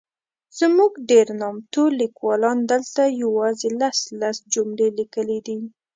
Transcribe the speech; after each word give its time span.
زموږ 0.59 0.91
ډېر 1.09 1.27
نامتو 1.41 1.83
لیکوالانو 2.01 2.67
دلته 2.71 3.01
یوازي 3.23 3.69
لس 3.79 3.97
،لس 4.19 4.37
جملې 4.53 4.87
لیکلي 4.99 5.39
دي. 5.47 5.57